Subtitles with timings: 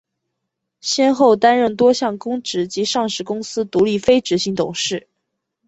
[0.79, 5.07] 先后担任多项公职及上市公司独立非执行董事。